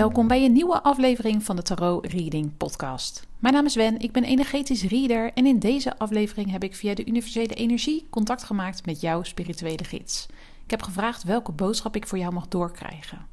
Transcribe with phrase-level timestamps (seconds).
[0.00, 3.26] Welkom bij een nieuwe aflevering van de Tarot Reading Podcast.
[3.38, 6.94] Mijn naam is Wen, ik ben energetisch reader en in deze aflevering heb ik via
[6.94, 10.26] de universele energie contact gemaakt met jouw spirituele gids.
[10.64, 13.26] Ik heb gevraagd welke boodschap ik voor jou mag doorkrijgen.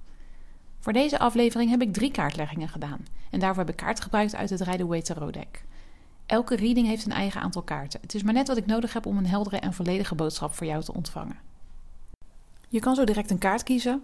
[0.80, 4.50] Voor deze aflevering heb ik drie kaartleggingen gedaan en daarvoor heb ik kaart gebruikt uit
[4.50, 5.64] het Rider-Waite Tarot deck.
[6.26, 8.02] Elke reading heeft een eigen aantal kaarten.
[8.02, 10.68] Het is maar net wat ik nodig heb om een heldere en volledige boodschap voor
[10.68, 11.40] jou te ontvangen.
[12.70, 14.04] Je kan zo direct een kaart kiezen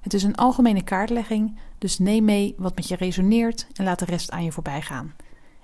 [0.00, 4.04] Het is een algemene kaartlegging, dus neem mee wat met je resoneert en laat de
[4.04, 5.14] rest aan je voorbij gaan.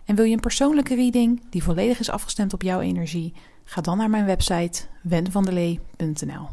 [0.05, 3.35] En wil je een persoonlijke reading die volledig is afgestemd op jouw energie?
[3.65, 6.49] Ga dan naar mijn website wenvandelee.nl.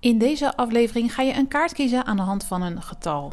[0.00, 3.32] In deze aflevering ga je een kaart kiezen aan de hand van een getal.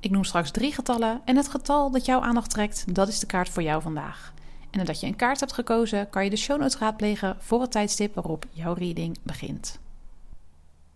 [0.00, 3.26] Ik noem straks drie getallen en het getal dat jouw aandacht trekt, dat is de
[3.26, 4.32] kaart voor jou vandaag.
[4.70, 7.70] En nadat je een kaart hebt gekozen, kan je de show notes raadplegen voor het
[7.70, 9.80] tijdstip waarop jouw reading begint.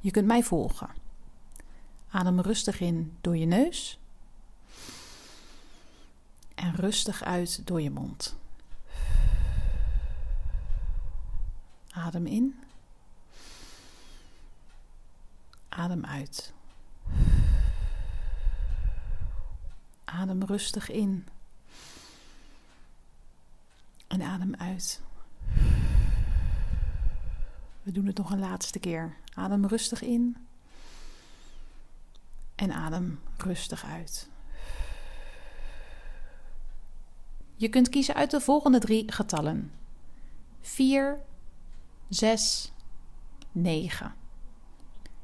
[0.00, 0.90] Je kunt mij volgen.
[2.10, 3.98] Adem rustig in door je neus
[6.54, 8.36] en rustig uit door je mond.
[11.90, 12.60] Adem in.
[15.68, 16.52] Adem uit.
[20.04, 21.28] Adem rustig in.
[24.06, 25.00] En adem uit.
[27.90, 29.16] We doen het nog een laatste keer.
[29.34, 30.36] Adem rustig in.
[32.54, 34.28] En adem rustig uit.
[37.54, 39.72] Je kunt kiezen uit de volgende drie getallen:
[40.60, 41.20] 4,
[42.08, 42.72] 6,
[43.52, 44.14] 9.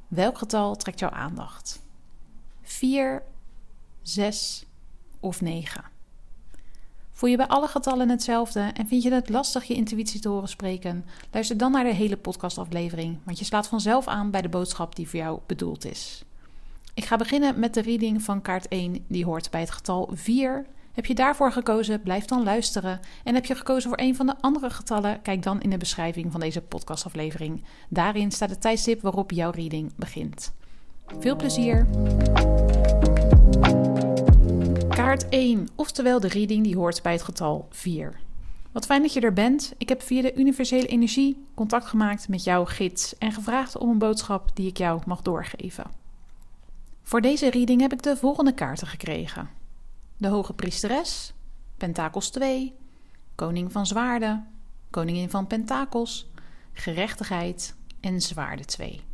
[0.09, 1.83] Welk getal trekt jouw aandacht?
[2.63, 3.23] 4,
[4.03, 4.67] 6
[5.21, 5.96] of 9?
[7.17, 10.49] Voel je bij alle getallen hetzelfde en vind je het lastig je intuïtie te horen
[10.49, 11.05] spreken?
[11.31, 15.09] Luister dan naar de hele podcastaflevering, want je slaat vanzelf aan bij de boodschap die
[15.09, 16.25] voor jou bedoeld is.
[16.95, 20.67] Ik ga beginnen met de reading van kaart 1, die hoort bij het getal 4.
[20.93, 22.03] Heb je daarvoor gekozen?
[22.03, 23.01] Blijf dan luisteren.
[23.25, 25.23] En heb je gekozen voor een van de andere getallen?
[25.23, 27.65] Kijk dan in de beschrijving van deze podcastaflevering.
[27.89, 30.53] Daarin staat het tijdstip waarop jouw reading begint.
[31.19, 31.87] Veel plezier!
[35.07, 38.21] Kaart 1, oftewel de reading die hoort bij het getal 4.
[38.73, 39.75] Wat fijn dat je er bent.
[39.79, 43.99] Ik heb via de universele energie contact gemaakt met jouw gids en gevraagd om een
[43.99, 45.91] boodschap die ik jou mag doorgeven.
[47.03, 49.51] Voor deze reading heb ik de volgende kaarten gekregen:
[50.17, 51.33] de Hoge Priesteres,
[51.77, 52.75] Pentakels 2,
[53.35, 54.47] Koning van Zwaarden,
[54.91, 56.31] Koningin van Pentakels,
[56.73, 59.06] Gerechtigheid en Zwaarde 2.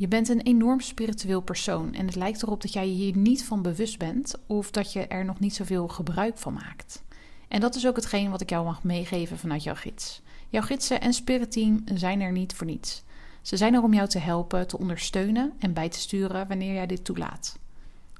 [0.00, 3.44] Je bent een enorm spiritueel persoon en het lijkt erop dat jij je hier niet
[3.44, 7.02] van bewust bent of dat je er nog niet zoveel gebruik van maakt.
[7.48, 10.20] En dat is ook hetgeen wat ik jou mag meegeven vanuit jouw gids.
[10.48, 13.02] Jouw gidsen en spiritteam zijn er niet voor niets.
[13.42, 16.86] Ze zijn er om jou te helpen, te ondersteunen en bij te sturen wanneer jij
[16.86, 17.58] dit toelaat.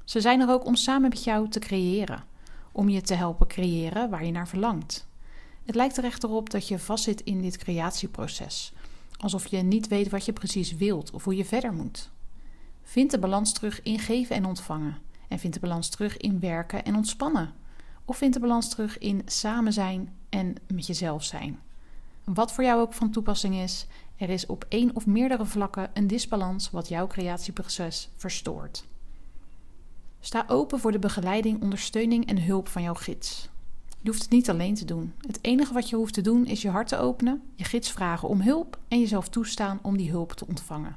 [0.03, 2.23] Ze zijn er ook om samen met jou te creëren,
[2.71, 5.07] om je te helpen creëren waar je naar verlangt.
[5.65, 8.73] Het lijkt er echter op dat je vastzit in dit creatieproces,
[9.21, 12.09] alsof je niet weet wat je precies wilt of hoe je verder moet.
[12.83, 14.97] Vind de balans terug in geven en ontvangen.
[15.27, 17.53] En vind de balans terug in werken en ontspannen.
[18.05, 21.59] Of vind de balans terug in samen zijn en met jezelf zijn.
[22.23, 26.07] Wat voor jou ook van toepassing is, er is op één of meerdere vlakken een
[26.07, 28.85] disbalans wat jouw creatieproces verstoort.
[30.19, 33.49] Sta open voor de begeleiding, ondersteuning en hulp van jouw gids.
[34.01, 35.13] Je hoeft het niet alleen te doen.
[35.27, 38.27] Het enige wat je hoeft te doen is je hart te openen, je gids vragen
[38.27, 40.95] om hulp en jezelf toestaan om die hulp te ontvangen.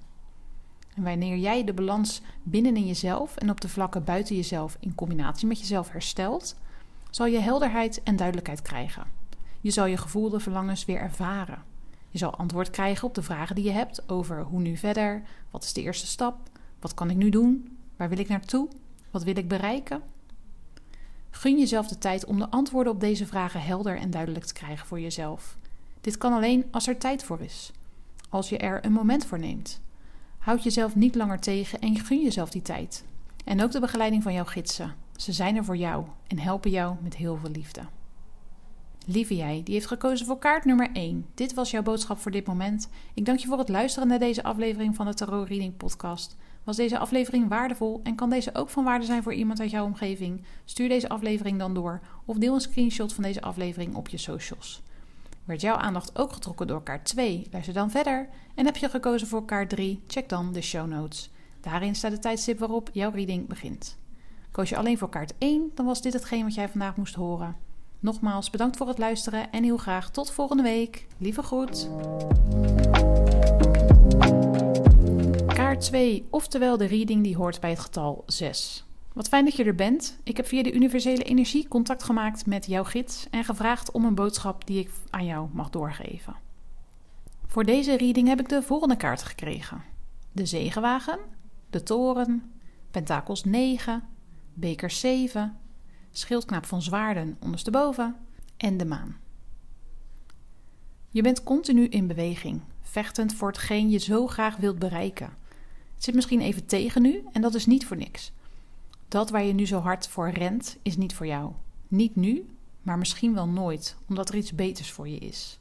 [0.94, 5.46] En wanneer jij de balans binnenin jezelf en op de vlakken buiten jezelf in combinatie
[5.46, 6.56] met jezelf herstelt,
[7.10, 9.06] zal je helderheid en duidelijkheid krijgen.
[9.60, 11.62] Je zal je gevoelde verlangens weer ervaren.
[12.10, 15.64] Je zal antwoord krijgen op de vragen die je hebt over hoe nu verder, wat
[15.64, 16.36] is de eerste stap,
[16.80, 18.68] wat kan ik nu doen, waar wil ik naartoe,
[19.10, 20.02] wat wil ik bereiken.
[21.34, 24.86] Gun jezelf de tijd om de antwoorden op deze vragen helder en duidelijk te krijgen
[24.86, 25.56] voor jezelf.
[26.00, 27.72] Dit kan alleen als er tijd voor is,
[28.28, 29.80] als je er een moment voor neemt.
[30.38, 33.04] Houd jezelf niet langer tegen en gun jezelf die tijd.
[33.44, 34.94] En ook de begeleiding van jouw gidsen.
[35.16, 37.82] Ze zijn er voor jou en helpen jou met heel veel liefde.
[39.06, 41.26] Lieve jij, die heeft gekozen voor kaart nummer 1.
[41.34, 42.88] Dit was jouw boodschap voor dit moment.
[43.14, 46.36] Ik dank je voor het luisteren naar deze aflevering van de Tarot Reading Podcast.
[46.64, 49.84] Was deze aflevering waardevol en kan deze ook van waarde zijn voor iemand uit jouw
[49.84, 50.44] omgeving?
[50.64, 54.82] Stuur deze aflevering dan door of deel een screenshot van deze aflevering op je socials.
[55.44, 57.46] Werd jouw aandacht ook getrokken door kaart 2?
[57.50, 58.28] Luister dan verder.
[58.54, 60.02] En heb je gekozen voor kaart 3?
[60.06, 61.30] Check dan de show notes.
[61.60, 63.96] Daarin staat de tijdstip waarop jouw reading begint.
[64.50, 67.56] Koos je alleen voor kaart 1, dan was dit hetgeen wat jij vandaag moest horen.
[67.98, 71.06] Nogmaals bedankt voor het luisteren en heel graag tot volgende week.
[71.18, 71.88] Lieve groet.
[75.84, 78.84] 2, oftewel de reading die hoort bij het getal 6.
[79.12, 80.18] Wat fijn dat je er bent.
[80.22, 84.14] Ik heb via de universele energie contact gemaakt met jouw gids en gevraagd om een
[84.14, 86.36] boodschap die ik aan jou mag doorgeven.
[87.46, 89.82] Voor deze reading heb ik de volgende kaart gekregen:
[90.32, 91.18] de zegenwagen,
[91.70, 92.52] de toren,
[92.90, 94.02] pentakels 9,
[94.54, 95.56] beker 7,
[96.10, 98.16] schildknaap van zwaarden ondersteboven
[98.56, 99.16] en de maan.
[101.10, 105.42] Je bent continu in beweging, vechtend voor hetgeen je zo graag wilt bereiken.
[106.04, 108.32] Zit misschien even tegen nu en dat is niet voor niks.
[109.08, 111.52] Dat waar je nu zo hard voor rent, is niet voor jou.
[111.88, 112.46] Niet nu,
[112.82, 115.58] maar misschien wel nooit, omdat er iets beters voor je is.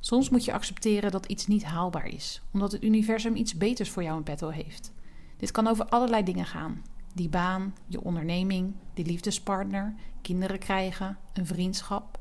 [0.00, 4.02] Soms moet je accepteren dat iets niet haalbaar is, omdat het universum iets beters voor
[4.02, 4.92] jou in petto heeft.
[5.36, 6.82] Dit kan over allerlei dingen gaan:
[7.14, 12.18] die baan, je onderneming, die liefdespartner, kinderen krijgen, een vriendschap.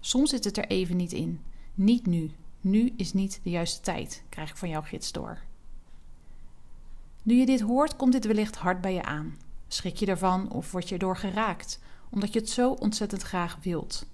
[0.00, 1.40] Soms zit het er even niet in.
[1.74, 2.30] Niet nu.
[2.60, 5.38] Nu is niet de juiste tijd, krijg ik van jouw gids door.
[7.22, 9.36] Nu je dit hoort, komt dit wellicht hard bij je aan.
[9.68, 11.80] Schrik je ervan of word je erdoor geraakt,
[12.10, 14.06] omdat je het zo ontzettend graag wilt.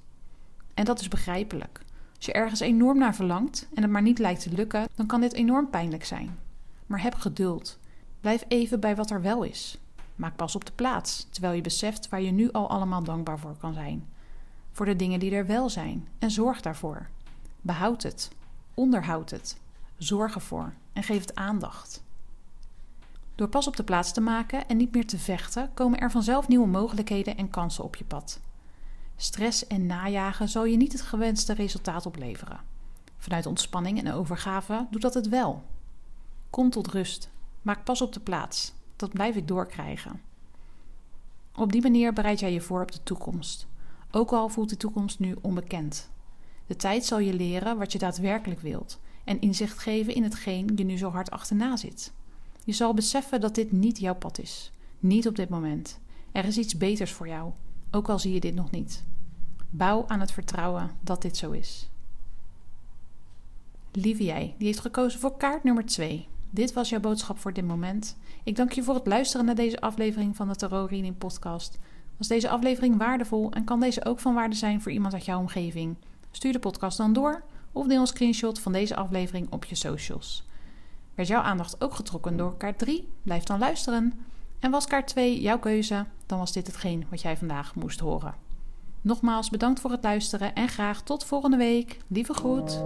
[0.75, 1.81] En dat is begrijpelijk.
[2.17, 5.21] Als je ergens enorm naar verlangt en het maar niet lijkt te lukken, dan kan
[5.21, 6.39] dit enorm pijnlijk zijn.
[6.87, 7.79] Maar heb geduld.
[8.21, 9.79] Blijf even bij wat er wel is.
[10.17, 13.57] Maak pas op de plaats, terwijl je beseft waar je nu al allemaal dankbaar voor
[13.57, 14.09] kan zijn.
[14.73, 17.09] Voor de dingen die er wel zijn en zorg daarvoor.
[17.61, 18.31] Behoud het,
[18.75, 19.57] onderhoud het,
[19.97, 22.03] zorg ervoor en geef het aandacht.
[23.39, 26.49] Door pas op de plaats te maken en niet meer te vechten, komen er vanzelf
[26.49, 28.41] nieuwe mogelijkheden en kansen op je pad.
[29.17, 32.61] Stress en najagen zal je niet het gewenste resultaat opleveren.
[33.19, 35.63] Vanuit ontspanning en overgave doet dat het wel.
[36.51, 37.31] Kom tot rust.
[37.63, 38.73] Maak pas op de plaats.
[38.97, 40.21] Dat blijf ik doorkrijgen.
[41.57, 43.67] Op die manier bereid jij je voor op de toekomst.
[44.11, 46.11] Ook al voelt de toekomst nu onbekend.
[46.67, 50.85] De tijd zal je leren wat je daadwerkelijk wilt en inzicht geven in hetgeen je
[50.85, 52.13] nu zo hard achterna zit.
[52.69, 54.73] Je zal beseffen dat dit niet jouw pad is.
[54.99, 55.99] Niet op dit moment.
[56.33, 57.53] Er is iets beters voor jou,
[57.91, 59.05] ook al zie je dit nog niet.
[59.71, 61.89] Bouw aan het vertrouwen dat dit zo is.
[63.93, 66.29] Lieve jij, die heeft gekozen voor kaart nummer 2.
[66.51, 68.17] Dit was jouw boodschap voor dit moment.
[68.45, 71.79] Ik dank je voor het luisteren naar deze aflevering van de Tarot Reading Podcast.
[72.17, 75.39] Was deze aflevering waardevol en kan deze ook van waarde zijn voor iemand uit jouw
[75.39, 75.97] omgeving?
[76.31, 80.48] Stuur de podcast dan door of deel een screenshot van deze aflevering op je socials.
[81.19, 83.09] Werd jouw aandacht ook getrokken door kaart 3?
[83.23, 84.27] Blijf dan luisteren.
[84.59, 86.07] En was kaart 2 jouw keuze?
[86.27, 88.35] Dan was dit hetgeen wat jij vandaag moest horen.
[89.01, 91.99] Nogmaals bedankt voor het luisteren en graag tot volgende week.
[92.07, 92.85] Lieve groet.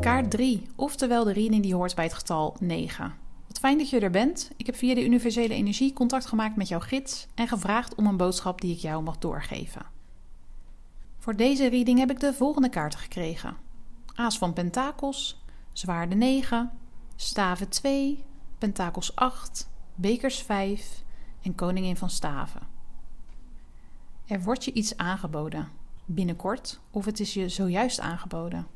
[0.00, 3.14] Kaart 3, oftewel de reading die hoort bij het getal 9.
[3.46, 4.50] Wat fijn dat je er bent.
[4.56, 8.16] Ik heb via de universele energie contact gemaakt met jouw gids en gevraagd om een
[8.16, 9.86] boodschap die ik jou mag doorgeven.
[11.18, 13.66] Voor deze reading heb ik de volgende kaarten gekregen:
[14.18, 16.70] Aas van Pentakels, Zwaarde 9,
[17.16, 18.24] Staven 2,
[18.58, 21.02] Pentakels 8, Bekers 5
[21.42, 22.60] en Koningin van Staven.
[24.26, 25.68] Er wordt je iets aangeboden,
[26.04, 28.66] binnenkort of het is je zojuist aangeboden.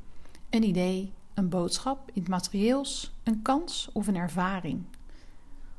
[0.51, 4.85] Een idee, een boodschap, iets materieels, een kans of een ervaring.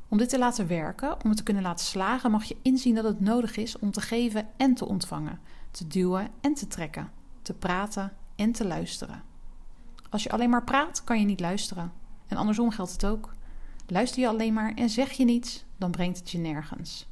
[0.07, 3.03] Om dit te laten werken, om het te kunnen laten slagen, mag je inzien dat
[3.03, 5.39] het nodig is om te geven en te ontvangen,
[5.71, 9.31] te duwen en te trekken, te praten en te luisteren.
[10.13, 11.91] Als je alleen maar praat, kan je niet luisteren.
[12.27, 13.33] En andersom geldt het ook.
[13.87, 17.07] Luister je alleen maar en zeg je niets, dan brengt het je nergens.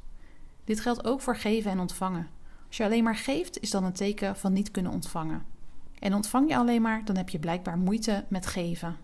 [0.64, 2.28] Dit geldt ook voor geven en ontvangen.
[2.66, 5.44] Als je alleen maar geeft, is dat een teken van niet kunnen ontvangen.
[5.98, 8.96] En ontvang je alleen maar, dan heb je blijkbaar moeite met geven.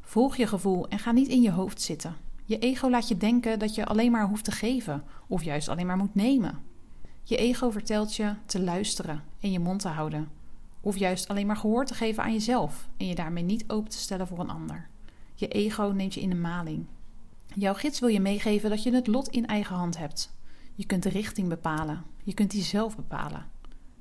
[0.00, 2.16] Volg je gevoel en ga niet in je hoofd zitten.
[2.44, 5.86] Je ego laat je denken dat je alleen maar hoeft te geven of juist alleen
[5.86, 6.58] maar moet nemen.
[7.22, 10.40] Je ego vertelt je te luisteren en je mond te houden.
[10.84, 13.98] Of juist alleen maar gehoor te geven aan jezelf en je daarmee niet open te
[13.98, 14.88] stellen voor een ander.
[15.34, 16.86] Je ego neemt je in de maling.
[17.54, 20.34] Jouw gids wil je meegeven dat je het lot in eigen hand hebt.
[20.74, 22.04] Je kunt de richting bepalen.
[22.24, 23.46] Je kunt die zelf bepalen.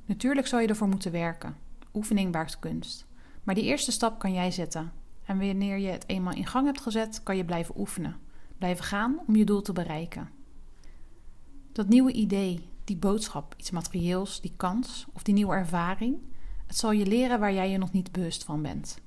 [0.05, 1.55] Natuurlijk zal je ervoor moeten werken.
[1.93, 3.05] Oefening baart kunst.
[3.43, 4.91] Maar die eerste stap kan jij zetten.
[5.25, 8.17] En wanneer je het eenmaal in gang hebt gezet, kan je blijven oefenen.
[8.57, 10.29] Blijven gaan om je doel te bereiken.
[11.71, 16.17] Dat nieuwe idee, die boodschap, iets materieels, die kans of die nieuwe ervaring,
[16.71, 18.97] het zal je leren waar jij je nog niet bewust van bent.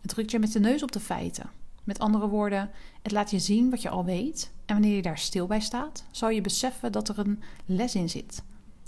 [0.00, 1.50] Het drukt je met de neus op de feiten.
[1.84, 2.70] Met andere woorden,
[3.02, 4.50] het laat je zien wat je al weet.
[4.66, 8.08] En wanneer je daar stil bij staat, zal je beseffen dat er een les in
[8.08, 8.42] zit.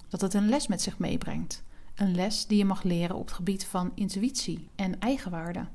[0.09, 1.63] Dat het een les met zich meebrengt.
[1.95, 5.67] Een les die je mag leren op het gebied van intuïtie en eigenwaarde.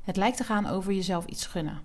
[0.00, 1.80] Het lijkt te gaan over jezelf iets gunnen.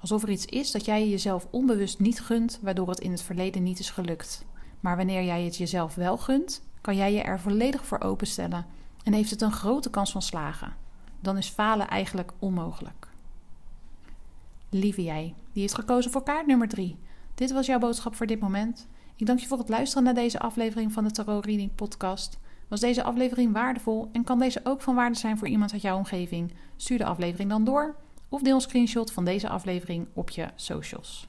[0.00, 3.62] Alsof er iets is dat jij jezelf onbewust niet gunt, waardoor het in het verleden
[3.62, 4.44] niet is gelukt.
[4.80, 8.66] Maar wanneer jij het jezelf wel gunt, kan jij je er volledig voor openstellen
[9.04, 10.76] en heeft het een grote kans van slagen.
[11.20, 13.08] Dan is falen eigenlijk onmogelijk.
[14.70, 16.98] Lieve jij, die heeft gekozen voor kaart nummer 3.
[17.34, 18.86] Dit was jouw boodschap voor dit moment.
[19.16, 22.38] Ik dank je voor het luisteren naar deze aflevering van de Tarot Reading Podcast.
[22.68, 25.96] Was deze aflevering waardevol en kan deze ook van waarde zijn voor iemand uit jouw
[25.96, 26.52] omgeving?
[26.76, 27.96] Stuur de aflevering dan door
[28.28, 31.28] of deel een screenshot van deze aflevering op je socials.